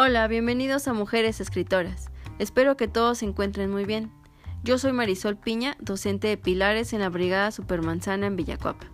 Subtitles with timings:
[0.00, 2.12] Hola, bienvenidos a Mujeres Escritoras.
[2.38, 4.12] Espero que todos se encuentren muy bien.
[4.62, 8.86] Yo soy Marisol Piña, docente de Pilares en la Brigada Supermanzana en Villacuapa.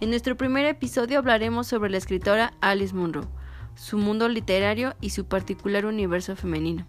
[0.00, 3.28] En nuestro primer episodio hablaremos sobre la escritora Alice Munro,
[3.74, 6.86] su mundo literario y su particular universo femenino.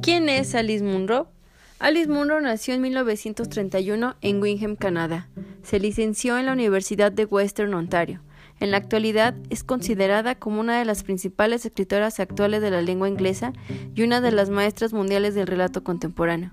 [0.00, 1.30] ¿Quién es Alice Munro?
[1.78, 5.28] Alice Munro nació en 1931 en Wingham, Canadá.
[5.62, 8.20] Se licenció en la Universidad de Western Ontario.
[8.58, 13.08] En la actualidad es considerada como una de las principales escritoras actuales de la lengua
[13.08, 13.52] inglesa
[13.94, 16.52] y una de las maestras mundiales del relato contemporáneo.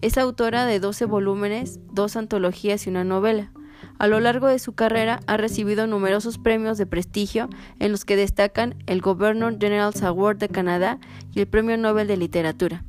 [0.00, 3.52] Es autora de 12 volúmenes, dos antologías y una novela.
[3.98, 7.48] A lo largo de su carrera ha recibido numerosos premios de prestigio
[7.78, 10.98] en los que destacan el Governor General's Award de Canadá
[11.32, 12.84] y el Premio Nobel de Literatura.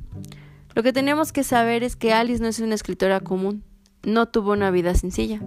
[0.74, 3.62] Lo que tenemos que saber es que Alice no es una escritora común,
[4.06, 5.42] no tuvo una vida sencilla.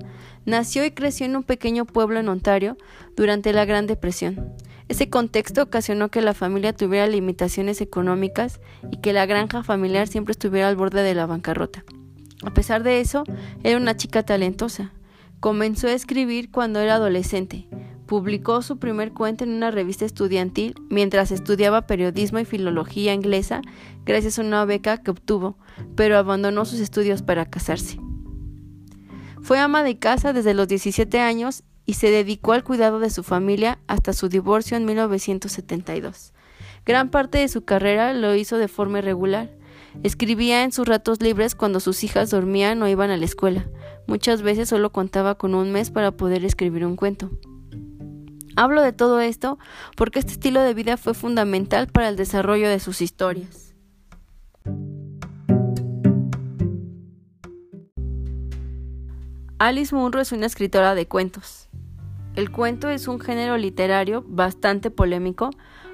[0.45, 2.77] Nació y creció en un pequeño pueblo en Ontario
[3.15, 4.53] durante la Gran Depresión.
[4.87, 8.59] Ese contexto ocasionó que la familia tuviera limitaciones económicas
[8.91, 11.83] y que la granja familiar siempre estuviera al borde de la bancarrota.
[12.43, 13.23] A pesar de eso,
[13.63, 14.91] era una chica talentosa.
[15.39, 17.67] Comenzó a escribir cuando era adolescente
[18.09, 23.61] Publicó su primer cuento en una revista estudiantil mientras estudiaba periodismo y filología inglesa
[24.03, 25.59] gracias a una beca que obtuvo,
[25.95, 27.99] pero abandonó sus estudios para casarse.
[29.41, 33.23] Fue ama de casa desde los 17 años y se dedicó al cuidado de su
[33.23, 36.33] familia hasta su divorcio en 1972.
[36.85, 39.51] Gran parte de su carrera lo hizo de forma irregular.
[40.03, 43.67] Escribía en sus ratos libres cuando sus hijas dormían o iban a la escuela.
[44.07, 47.31] Muchas veces solo contaba con un mes para poder escribir un cuento.
[48.55, 49.57] Hablo de todo esto
[49.95, 53.68] porque este estilo de vida fue fundamental para el desarrollo de sus historias.
[59.61, 61.67] Alice Munro es una escritora de cuentos.
[62.33, 65.49] El cuento es un género literario bastante polémico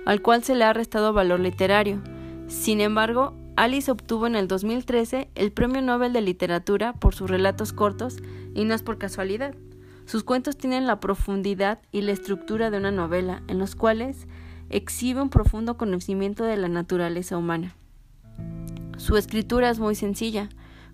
[0.06, 2.00] al cual se le ha restado valor literario.
[2.46, 7.74] Sin embargo, Alice obtuvo en el 2013 el Premio Nobel de Literatura por sus relatos
[7.74, 8.18] cortos
[8.54, 9.56] y no es por casualidad.
[10.06, 14.28] Sus cuentos tienen la profundidad y la estructura de una novela, en los cuales
[14.70, 17.76] exhibe un profundo conocimiento de la naturaleza humana.
[18.98, 20.50] Su escritura es muy sencilla,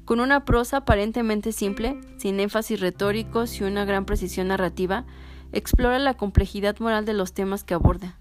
[0.06, 5.06] con una prosa aparentemente simple, sin énfasis retóricos y una gran precisión narrativa,
[5.52, 8.18] explora la complejidad moral de los temas que aborda.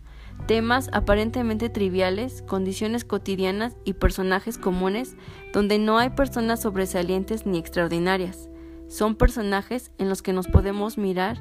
[0.47, 5.17] Temas aparentemente triviales, condiciones cotidianas y personajes comunes
[5.53, 8.51] donde no hay personas sobresalientes ni extraordinarias
[8.91, 11.39] son personajes en los que nos podemos mirar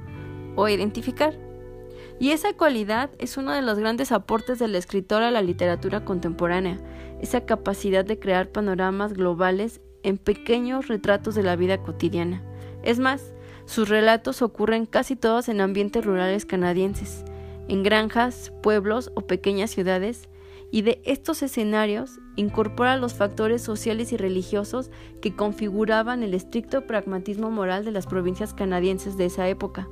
[0.56, 1.34] o identificar.
[2.20, 6.78] Y esa cualidad es uno de los grandes aportes del escritor a la literatura contemporánea,
[7.22, 12.44] esa capacidad de crear panoramas globales en pequeños retratos de la vida cotidiana.
[12.84, 13.34] Es más,
[13.66, 17.24] sus relatos ocurren casi todos en ambientes rurales canadienses,
[17.68, 20.28] en granjas, pueblos o pequeñas ciudades,
[20.72, 27.50] y de estos escenarios incorpora los factores sociales y religiosos que configuraban el estricto pragmatismo
[27.50, 29.88] moral de las provincias canadienses de esa época.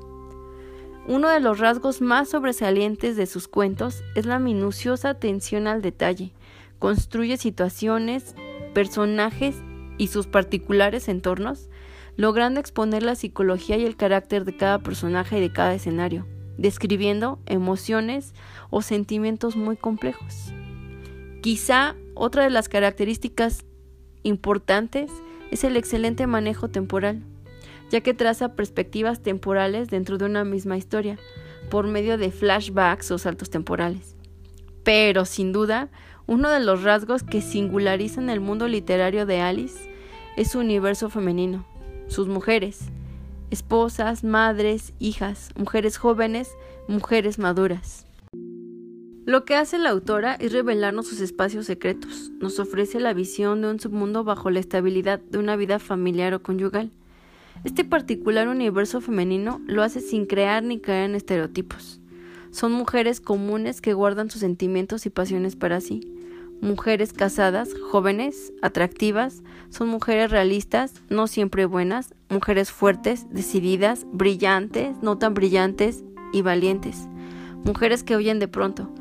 [1.08, 6.34] Uno de los rasgos más sobresalientes de sus cuentos es la minuciosa atención al detalle.
[6.80, 8.36] Construye situaciones,
[8.74, 9.56] personajes
[9.98, 11.70] y sus particulares entornos,
[12.16, 16.26] logrando exponer la psicología y el carácter de cada personaje y de cada escenario,
[16.58, 18.34] describiendo emociones
[18.70, 20.52] o sentimientos muy complejos.
[21.42, 23.64] Quizá otra de las características
[24.24, 25.12] importantes
[25.52, 27.22] es el excelente manejo temporal,
[27.90, 31.18] ya que traza perspectivas temporales dentro de una misma historia,
[31.70, 34.17] por medio de flashbacks o saltos temporales.
[34.88, 35.90] Pero, sin duda,
[36.28, 39.78] uno de los rasgos que singularizan el mundo literario de Alice
[40.38, 41.66] es su universo femenino,
[42.08, 42.86] sus mujeres,
[43.52, 46.56] esposas, madres, hijas, mujeres jóvenes,
[46.88, 48.06] mujeres maduras.
[49.26, 53.72] Lo que hace la autora es revelarnos sus espacios secretos, nos ofrece la visión de
[53.72, 56.92] un submundo bajo la estabilidad de una vida familiar o conyugal.
[57.66, 62.00] Este particular universo femenino lo hace sin crear ni caer en estereotipos.
[62.52, 66.14] Son mujeres comunes que guardan sus sentimientos y pasiones para sí.
[66.62, 75.18] Mujeres casadas, jóvenes, atractivas, son mujeres realistas, no siempre buenas, mujeres fuertes, decididas, brillantes, no
[75.18, 76.04] tan brillantes
[76.34, 77.08] y valientes.
[77.64, 78.92] Mujeres que huyen de pronto,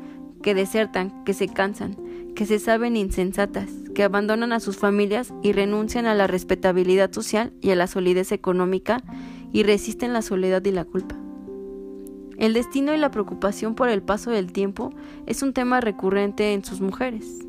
[0.43, 1.97] que desertan, que se cansan,
[2.35, 7.53] que se saben insensatas, que abandonan a sus familias y renuncian a la respetabilidad social
[7.61, 9.01] y a la solidez económica
[9.51, 11.15] y resisten la soledad y la culpa.
[12.37, 14.93] El destino y la preocupación por el paso del tiempo
[15.25, 17.39] es un tema recurrente en sus mujeres.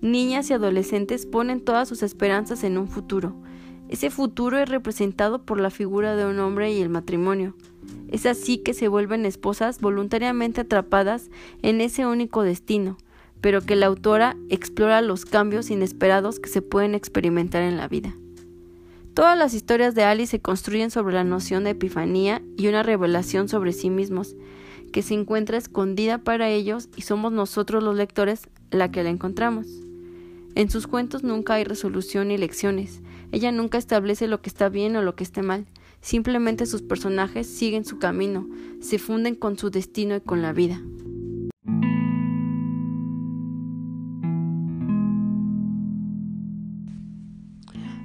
[0.00, 3.36] Niñas y adolescentes ponen todas sus esperanzas en un futuro.
[3.88, 7.54] Ese futuro es representado por la figura de un hombre y el matrimonio.
[8.08, 11.30] Es así que se vuelven esposas voluntariamente atrapadas
[11.62, 12.98] en ese único destino,
[13.40, 18.16] pero que la autora explora los cambios inesperados que se pueden experimentar en la vida.
[19.14, 23.46] Todas las historias de Alice se construyen sobre la noción de epifanía y una revelación
[23.46, 24.36] sobre sí mismos,
[24.90, 29.66] que se encuentra escondida para ellos y somos nosotros los lectores la que la encontramos.
[30.54, 33.02] En sus cuentos nunca hay resolución ni lecciones.
[33.32, 35.66] Ella nunca establece lo que está bien o lo que esté mal.
[36.00, 38.48] Simplemente sus personajes siguen su camino,
[38.80, 40.80] se funden con su destino y con la vida.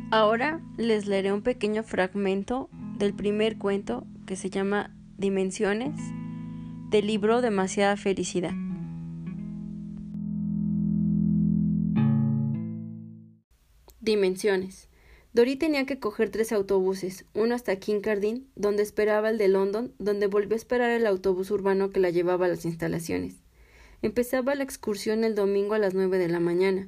[0.09, 5.99] Ahora les leeré un pequeño fragmento del primer cuento que se llama Dimensiones
[6.89, 8.53] del libro Demasiada Felicidad.
[13.99, 14.87] Dimensiones.
[15.33, 20.27] Dory tenía que coger tres autobuses, uno hasta Kincardine, donde esperaba el de London, donde
[20.27, 23.35] volvió a esperar el autobús urbano que la llevaba a las instalaciones.
[24.01, 26.87] Empezaba la excursión el domingo a las nueve de la mañana.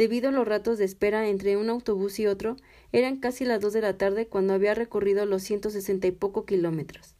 [0.00, 2.56] Debido a los ratos de espera entre un autobús y otro,
[2.90, 6.46] eran casi las dos de la tarde cuando había recorrido los ciento sesenta y poco
[6.46, 7.14] kilómetros.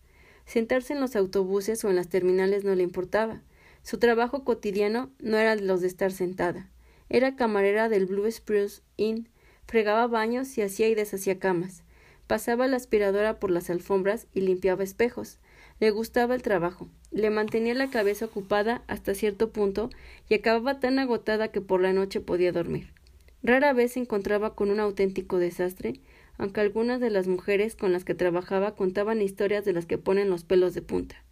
[0.47, 3.43] Sentarse en los autobuses o en las terminales no le importaba.
[3.83, 6.71] Su trabajo cotidiano no era los de estar sentada.
[7.11, 9.29] Era camarera del Blue Spruce Inn,
[9.67, 11.83] fregaba baños y hacía y deshacía camas.
[12.27, 15.37] Pasaba la aspiradora por las alfombras y limpiaba espejos.
[15.81, 16.89] Le gustaba el trabajo.
[17.11, 19.91] Le mantenía la cabeza ocupada hasta cierto punto
[20.29, 22.93] y acababa tan agotada que por la noche podía dormir.
[23.43, 25.95] Rara vez se encontraba con un auténtico desastre,
[26.37, 30.29] aunque algunas de las mujeres con las que trabajaba contaban historias de las que ponen
[30.29, 31.25] los pelos de punta.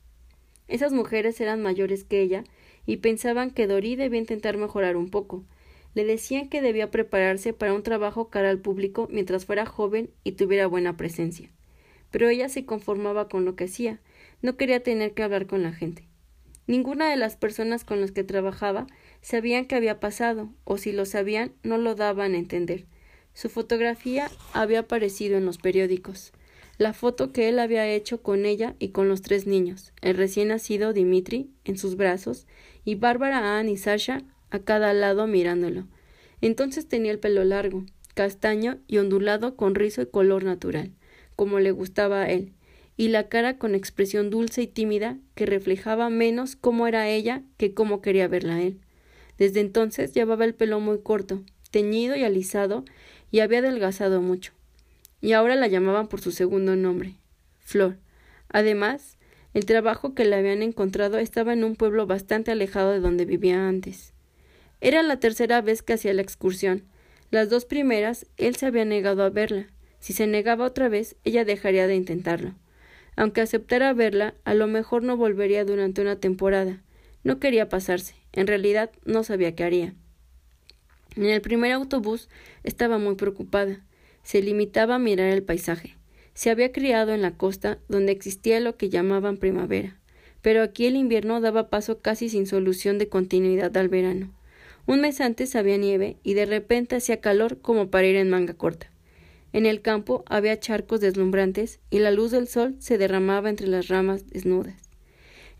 [0.67, 2.45] Esas mujeres eran mayores que ella
[2.87, 5.45] y pensaban que Dorí debía intentar mejorar un poco,
[5.95, 10.33] le decían que debía prepararse para un trabajo cara al público mientras fuera joven y
[10.33, 11.51] tuviera buena presencia.
[12.11, 14.01] Pero ella se conformaba con lo que hacía,
[14.43, 16.09] no quería tener que hablar con la gente.
[16.67, 18.87] Ninguna de las personas con las que trabajaba
[19.23, 22.85] sabían qué había pasado, o si lo sabían, no lo daban a entender.
[23.33, 26.33] Su fotografía había aparecido en los periódicos.
[26.77, 30.49] La foto que él había hecho con ella y con los tres niños, el recién
[30.49, 32.47] nacido Dimitri en sus brazos,
[32.85, 35.87] y Bárbara Ann y Sasha a cada lado mirándolo.
[36.41, 40.93] Entonces tenía el pelo largo, castaño y ondulado con rizo y color natural,
[41.35, 42.53] como le gustaba a él,
[42.99, 47.73] y la cara con expresión dulce y tímida que reflejaba menos cómo era ella que
[47.73, 48.81] cómo quería verla él.
[49.39, 52.85] Desde entonces llevaba el pelo muy corto, teñido y alisado,
[53.31, 54.53] y había adelgazado mucho.
[55.21, 57.15] Y ahora la llamaban por su segundo nombre,
[57.61, 57.99] Flor.
[58.49, 59.17] Además,
[59.55, 63.69] el trabajo que le habían encontrado estaba en un pueblo bastante alejado de donde vivía
[63.69, 64.13] antes.
[64.81, 66.83] Era la tercera vez que hacía la excursión.
[67.31, 69.69] Las dos primeras él se había negado a verla.
[70.01, 72.55] Si se negaba otra vez, ella dejaría de intentarlo.
[73.19, 76.85] Aunque aceptara verla, a lo mejor no volvería durante una temporada.
[77.25, 78.15] No quería pasarse.
[78.31, 79.95] En realidad no sabía qué haría.
[81.17, 82.29] En el primer autobús
[82.63, 83.85] estaba muy preocupada.
[84.23, 85.97] Se limitaba a mirar el paisaje.
[86.35, 89.99] Se había criado en la costa, donde existía lo que llamaban primavera,
[90.41, 94.33] pero aquí el invierno daba paso casi sin solución de continuidad al verano.
[94.87, 98.55] Un mes antes había nieve y de repente hacía calor como para ir en manga
[98.55, 98.93] corta.
[99.53, 103.89] En el campo había charcos deslumbrantes y la luz del sol se derramaba entre las
[103.89, 104.89] ramas desnudas.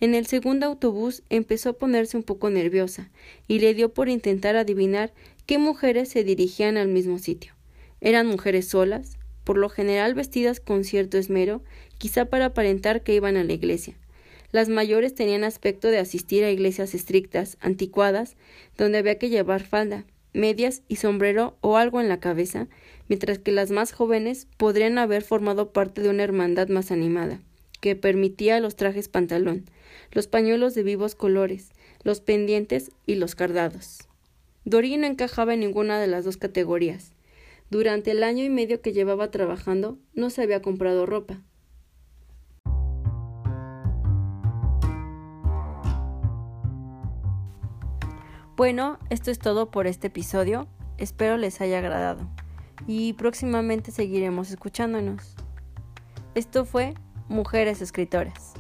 [0.01, 3.11] En el segundo autobús empezó a ponerse un poco nerviosa
[3.49, 5.13] y le dio por intentar adivinar
[5.47, 7.55] qué mujeres se dirigían al mismo sitio.
[8.01, 11.63] Eran mujeres solas, por lo general vestidas con cierto esmero,
[11.97, 13.97] quizá para aparentar que iban a la iglesia.
[14.53, 18.37] Las mayores tenían aspecto de asistir a iglesias estrictas, anticuadas,
[18.77, 22.69] donde había que llevar falda, medias y sombrero o algo en la cabeza,
[23.09, 27.41] mientras que las más jóvenes podrían haber formado parte de una hermandad más animada,
[27.81, 29.65] que permitía los trajes pantalón,
[30.13, 31.71] los pañuelos de vivos colores,
[32.03, 34.09] los pendientes y los cardados.
[34.65, 37.13] Dorí no encajaba en ninguna de las dos categorías.
[37.71, 41.43] Durante el año y medio que llevaba trabajando, no se había comprado ropa.
[48.57, 50.67] Bueno, esto es todo por este episodio.
[50.99, 52.29] Espero les haya agradado.
[52.87, 55.35] Y próximamente seguiremos escuchándonos.
[56.35, 56.95] Esto fue
[57.29, 58.55] Mujeres Escritoras.